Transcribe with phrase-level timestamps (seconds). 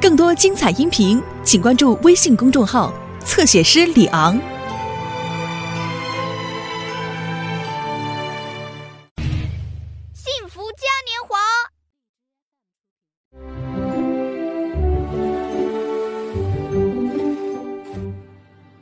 [0.00, 2.92] 更多精彩音频，请关注微信公众号
[3.24, 4.38] “侧写师李昂”。
[10.14, 11.38] 幸福嘉年华。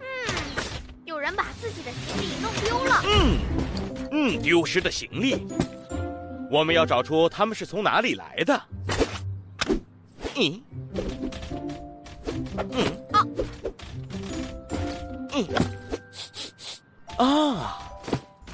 [0.00, 0.04] 嗯，
[1.04, 3.00] 有人把自己的行李弄丢了。
[3.06, 3.38] 嗯，
[4.10, 5.46] 嗯，丢失的行李，
[6.50, 8.60] 我们要找出他们是从哪里来的。
[10.42, 10.60] 嗯，
[12.72, 13.26] 嗯，啊，
[15.32, 15.46] 嗯，
[17.16, 17.78] 啊，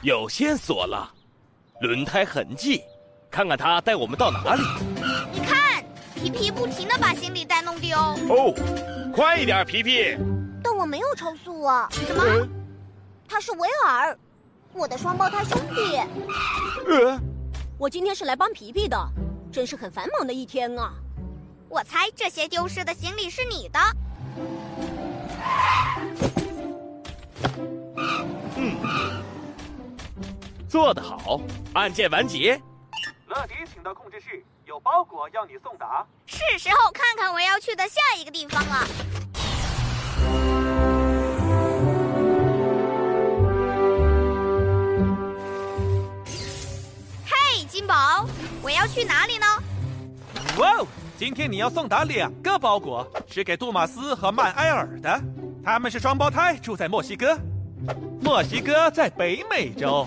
[0.03, 1.11] 有线索了，
[1.81, 2.83] 轮胎痕迹，
[3.31, 4.63] 看看他带我们到哪里。
[5.33, 5.83] 你看，
[6.15, 7.97] 皮皮不停的把行李袋弄丢。
[7.97, 8.55] 哦，
[9.15, 10.15] 快一点，皮皮。
[10.63, 11.89] 但我没有超速啊！
[11.91, 12.47] 什么？
[13.27, 14.19] 他是维尔，
[14.75, 15.97] 我的双胞胎兄弟。
[16.87, 17.19] 呃，
[17.79, 18.99] 我今天是来帮皮皮的，
[19.51, 20.93] 真是很繁忙的一天啊！
[21.71, 23.79] 我猜这些丢失的行李是你的。
[28.57, 29.23] 嗯，
[30.69, 31.41] 做得好，
[31.75, 32.61] 案件完结。
[33.27, 36.07] 乐迪，请到控制室，有包裹要你送达。
[36.27, 38.87] 是时候看看我要去的下一个地方了。
[47.27, 48.27] 嘿，金宝，
[48.63, 49.47] 我要去哪里呢？
[50.57, 50.87] 哇哦，
[51.19, 55.21] 今天你要送达两个包裹，是给杜马斯和曼埃尔的。
[55.65, 57.37] 他们是双胞胎，住在墨西哥。
[58.23, 60.07] 墨西哥在北美洲，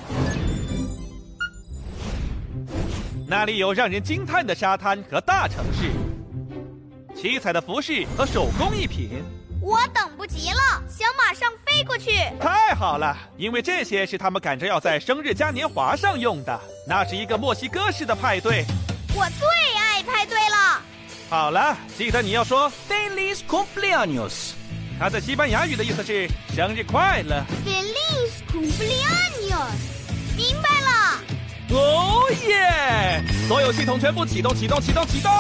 [3.28, 5.92] 那里有让人惊叹的沙滩和大城市，
[7.14, 9.22] 七彩的服饰和手工艺品。
[9.62, 12.12] 我等不及了，想马上飞过去。
[12.40, 16.58] 太好了，因为这些是他们赶着要在生日嘉年华上用的。
[16.88, 18.64] 那是一个墨西哥式的派对。
[19.14, 19.46] 我最
[19.78, 20.41] 爱派对了。
[21.32, 24.52] 好了，记得你要说 “Feliz cumpleaños”，
[25.00, 29.72] 它在西班牙语的意思是“生日快乐 Feliz cumpleaños，
[30.36, 31.24] 明白了。”。
[31.72, 33.24] 哦耶！
[33.48, 35.32] 所有系统全部启动，启动，启动，启动！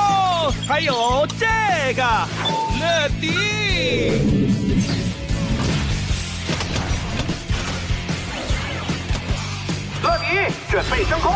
[0.65, 1.45] 还有这
[1.93, 2.01] 个，
[2.79, 3.27] 乐迪。
[10.01, 11.33] 乐迪，准备升空。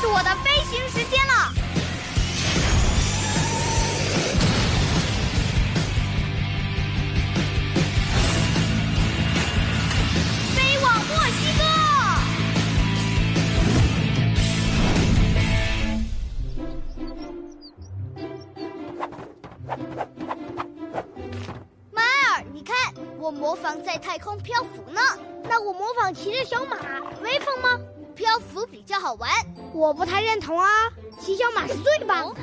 [0.00, 1.37] 是我的飞行时间了。
[22.58, 22.74] 你看，
[23.20, 25.00] 我模仿在太空漂浮呢。
[25.44, 26.76] 那我模仿骑着小马，
[27.22, 27.78] 威风吗？
[28.16, 29.30] 漂浮比较好玩。
[29.72, 30.68] 我不太认同啊，
[31.20, 32.40] 骑小马是最棒的。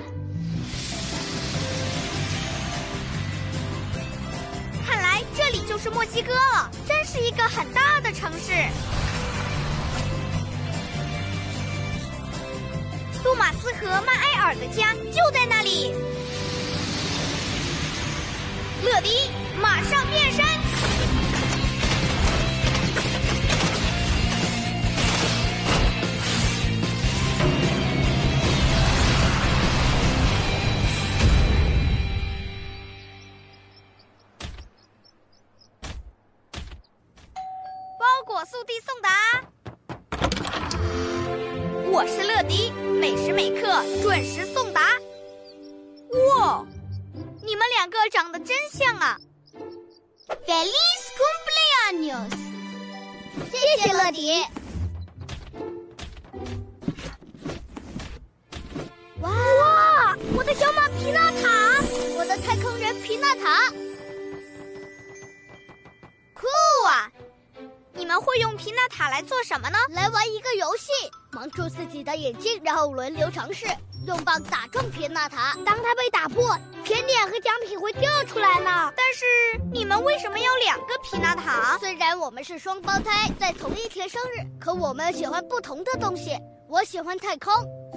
[4.87, 8.53] 看来这里就是墨西哥了，真是一个很大的城市。
[13.21, 15.93] 杜马斯和曼埃尔的家就在那里。
[18.81, 19.09] 乐迪，
[19.61, 20.45] 马上变身！
[37.97, 39.09] 包裹速递送达。
[41.91, 44.81] 我是乐迪，每时每刻准时送达。
[46.38, 46.65] 哇，
[47.41, 49.17] 你们两个长得真像啊！
[50.28, 52.31] Feliz cumpleaños！
[53.52, 54.44] 谢谢乐迪。
[59.22, 60.18] 哇哇！
[60.36, 61.80] 我的小马皮纳塔，
[62.18, 63.69] 我的太空人皮纳塔，
[66.34, 66.47] 酷
[66.88, 67.12] 啊！
[67.94, 69.78] 你们会用皮纳塔来做什么呢？
[69.90, 70.92] 来玩一个游戏，
[71.34, 73.68] 蒙住自己的眼睛，然后轮流尝试
[74.05, 75.57] 用棒打中皮纳塔。
[75.66, 78.91] 当它被打破，甜点和奖品会掉出来呢。
[78.95, 79.25] 但是
[79.74, 81.77] 你们为什么要两个皮纳塔？
[81.80, 86.38] 虽然我们是双胞胎，在同一天生日，可我们喜欢不同的东西。
[86.68, 87.53] 我喜欢太空，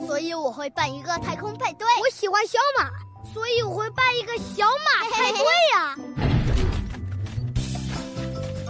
[0.07, 1.87] 所以我会办一个太空派对。
[2.01, 2.91] 我喜欢小马，
[3.33, 5.41] 所以我会办一个小马派对
[5.75, 5.97] 呀、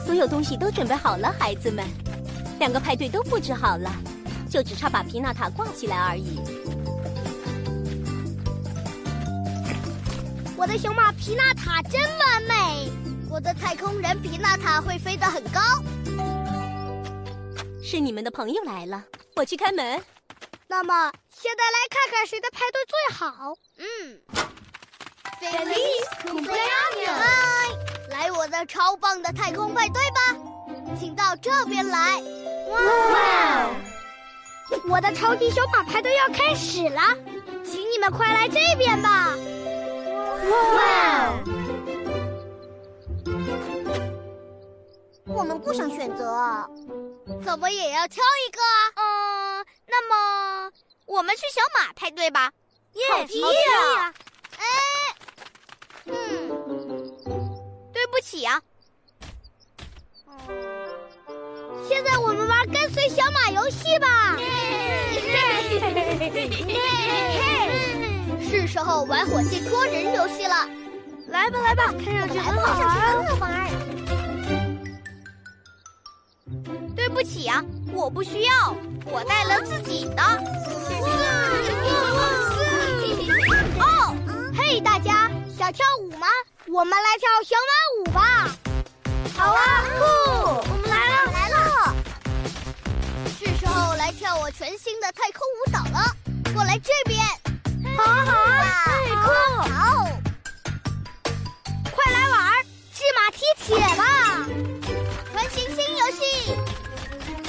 [0.07, 1.85] 所有东西都准备好了，孩子们，
[2.59, 3.91] 两个派对都布置好了，
[4.49, 6.41] 就只差把皮纳塔挂起来而已。
[10.59, 12.91] 我的小马皮纳塔真完美，
[13.31, 15.61] 我的太空人皮纳塔会飞得很高。
[17.81, 19.05] 是你们的朋友来了，
[19.37, 20.03] 我去开门。
[20.67, 23.55] 那么现在来看看谁的派对最好。
[23.79, 24.21] 嗯
[25.41, 27.07] ，Feliz cumpleaños！
[27.07, 27.69] 嗨，
[28.11, 30.37] 来我的超棒的太空派对吧，
[30.99, 32.21] 请到这边来。
[32.69, 33.71] 哇！
[34.89, 37.01] 我的超级小马派对要开始了，
[37.65, 39.37] 请你们快来这边吧。
[40.51, 41.35] 哇！
[45.27, 46.25] 我们不想选择，
[47.45, 48.91] 怎么也要挑一个啊？
[48.97, 50.73] 嗯，那么
[51.07, 52.51] 我们去小马派对吧。
[53.13, 54.13] 好主意啊！
[54.59, 54.65] 哎，
[56.07, 56.49] 嗯，
[57.93, 58.61] 对不起啊。
[61.89, 64.37] 现在我们玩跟随小马游戏吧。
[68.69, 70.69] 时候玩火箭捉人游戏了，
[71.29, 72.79] 来吧来吧，看上去很好
[73.41, 73.67] 玩。
[76.95, 78.77] 对不起啊，我不需要，
[79.07, 80.23] 我带了自己的。
[83.81, 84.15] 哦，
[84.55, 86.27] 嘿，大家想跳舞吗？
[86.67, 88.55] 我们来跳小马舞吧。
[89.35, 90.05] 好啊，酷！
[90.71, 91.57] 我们来了来了。
[93.39, 96.15] 是时候来跳我全新的太空舞蹈了，
[96.53, 97.19] 过来这边。
[97.99, 99.27] 好好啊，太酷！
[99.73, 100.07] 好，
[101.91, 102.65] 快来玩
[102.95, 104.47] 芝麻踢铁吧！
[105.35, 106.55] 玩行星游戏，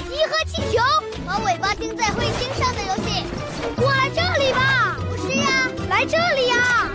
[0.08, 0.82] 集合气球，
[1.24, 3.24] 把尾巴钉在彗星上的游戏。
[3.76, 4.96] 过来这里吧！
[5.08, 6.90] 不是呀，来这里呀！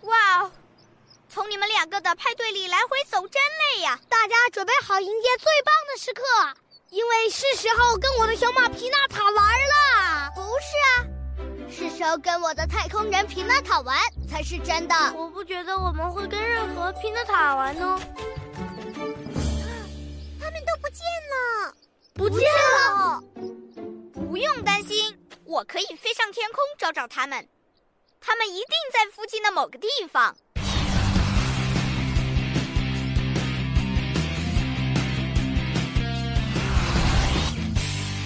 [0.00, 0.50] 哇哦，
[1.28, 3.42] 从你们两个的派对里来回走真
[3.76, 4.00] 累呀！
[4.08, 6.22] 大家准备好迎接最棒的时刻，
[6.90, 10.30] 因为是时候跟我的小马皮纳塔玩了。
[10.34, 11.04] 不是啊，
[11.70, 13.96] 是时候跟我的太空人皮纳塔玩
[14.28, 14.94] 才是真的。
[15.14, 18.00] 我不觉得我们会跟任何皮纳塔玩呢。
[20.40, 21.74] 他们都不见了，
[22.14, 23.22] 不见了。
[24.14, 27.46] 不用担心，我可以飞上天空找找他们，
[28.20, 30.34] 他们一定在附近的某个地方。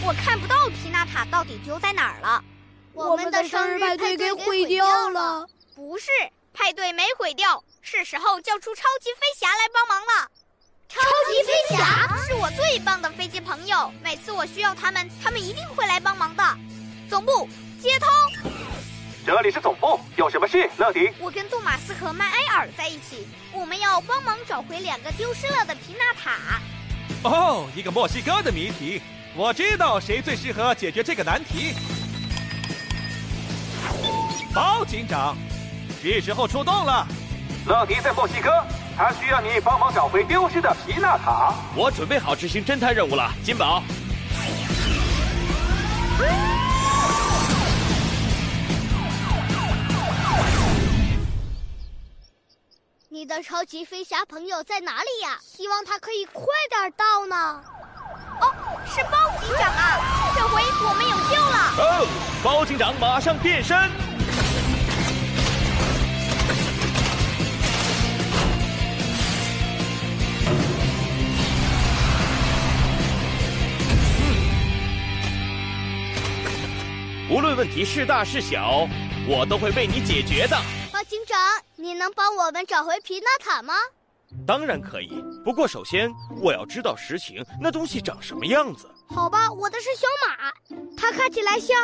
[0.05, 2.43] 我看不到皮纳塔到底丢在哪儿了。
[2.93, 5.47] 我们的生日派对给毁掉了。
[5.77, 6.11] 不是，
[6.53, 10.29] 派对没毁掉，是时候叫出超级飞侠来帮忙了。
[10.89, 11.01] 超
[11.31, 16.43] 级飞侠是我最棒的飞机朋友，每次我需要他们，他们一定会来帮忙的。
[17.09, 17.49] 总部
[17.81, 18.09] 接通，
[19.25, 21.13] 这里是总部，有什么事，乐迪？
[21.21, 26.61] 我跟杜马斯和曼埃尔在一起，我们要帮忙找回两个丢失了的皮纳塔。
[27.23, 29.01] 哦，一个墨西哥的谜题，
[29.35, 31.75] 我知道谁最适合解决这个难题。
[34.55, 35.35] 包警长，
[36.03, 37.07] 是时候出动了。
[37.67, 38.51] 乐迪在墨西哥，
[38.95, 41.55] 他需要你帮忙找回丢失的皮纳塔。
[41.75, 43.83] 我准备好执行侦探任务了，金宝。
[53.09, 55.39] 你的超级飞侠朋友在哪里呀？
[55.43, 57.65] 希望他可以快点到呢。
[58.93, 59.99] 哦，是包警长啊！
[60.37, 61.57] 这回我们有救了。
[61.79, 62.07] 哦，
[62.43, 63.91] 包警长马上变身。
[77.31, 78.87] 无论问题是大是小，
[79.27, 80.61] 我都会为你解决的。
[80.93, 81.39] 包警长，
[81.77, 83.73] 你能帮我们找回皮纳塔吗？
[84.47, 86.11] 当然可以，不过首先
[86.41, 88.91] 我要知道实情，那东西长什么样子。
[89.09, 90.53] 好吧，我的是小马，
[90.97, 91.77] 它看起来像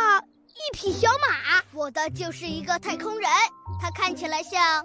[0.48, 1.62] 一匹小马。
[1.72, 3.30] 我的就是一个太空人，
[3.80, 4.84] 它看起来像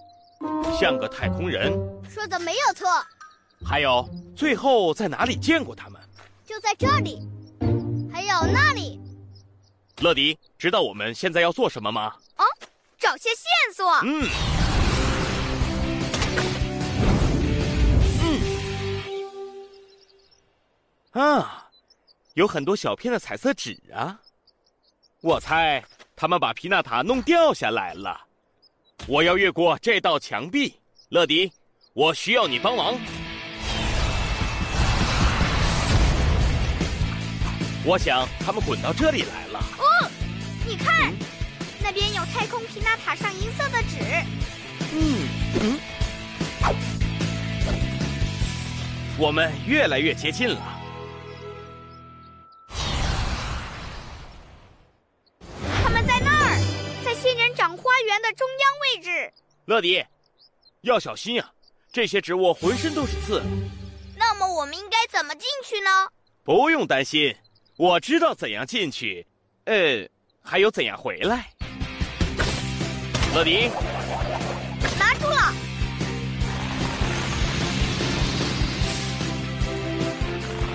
[0.80, 1.72] 像个太空人。
[2.08, 2.88] 说的没有错，
[3.66, 6.00] 还有，最后在哪里见过他们？
[6.46, 7.28] 就在这里，
[8.12, 9.00] 还有那里。
[10.02, 12.14] 乐迪，知道我们现在要做什么吗？
[12.38, 12.44] 哦，
[13.00, 13.90] 找些线索。
[14.04, 14.28] 嗯。
[21.14, 21.70] 啊，
[22.34, 24.20] 有很多小片的彩色纸啊！
[25.22, 25.84] 我猜
[26.16, 28.20] 他们把皮纳塔弄掉下来了。
[29.06, 30.74] 我要越过这道墙壁，
[31.10, 31.52] 乐迪，
[31.94, 33.00] 我需要你帮忙。
[37.86, 39.60] 我想他们滚到这里来了。
[39.78, 40.10] 哦，
[40.66, 41.14] 你看，
[41.84, 44.00] 那边有太空皮纳塔上银色的纸。
[44.96, 45.28] 嗯
[45.62, 45.80] 嗯，
[49.20, 50.73] 我们越来越接近了。
[59.66, 60.04] 乐迪，
[60.82, 61.50] 要小心呀、
[61.92, 63.42] 这些植物浑身都是刺。
[64.18, 65.90] 那么么我们应该怎么进去呢？
[66.44, 67.34] 不用担心，
[67.78, 69.26] 我知道怎样进去，
[69.64, 70.08] 呃，
[70.44, 71.48] 还有怎样回来。
[73.34, 73.70] 乐迪，
[75.00, 75.54] 拿住了！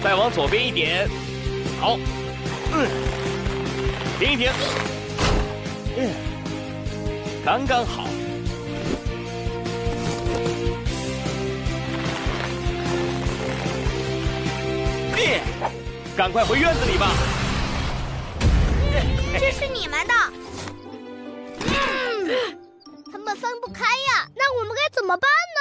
[0.02, 1.07] 再往左边一点，
[1.78, 1.99] 好，
[2.73, 2.88] 嗯，
[4.18, 4.50] 停一停，
[5.99, 6.11] 嗯，
[7.45, 8.09] 刚刚好。
[16.16, 17.12] 赶快回院子里吧。
[19.38, 20.14] 这是你们的。
[23.12, 25.61] 他们分不开呀，那我们该怎么办呢？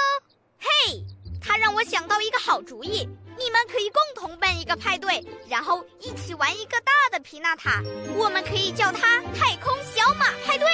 [0.57, 1.03] 嘿，
[1.39, 3.07] 他让我想到一个好主意，
[3.37, 7.83] 你们可以共同办一个派对，然后一起玩一个大的皮纳塔。
[8.15, 10.67] 我们可以叫它“太空小马派对”。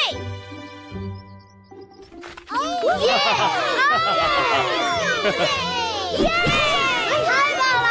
[2.54, 2.58] 哦
[3.02, 3.08] 耶！
[6.20, 6.28] 耶！
[7.26, 7.88] 太棒了！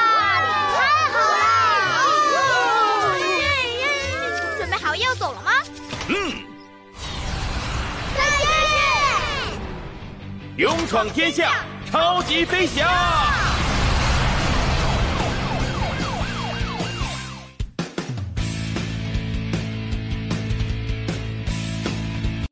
[0.75, 0.78] 太
[1.12, 1.37] 好了！
[4.59, 5.50] 准备好要走了吗？
[6.09, 6.12] 嗯，
[8.16, 8.45] 再见！
[10.57, 13.32] 勇闯天下，超级飞侠。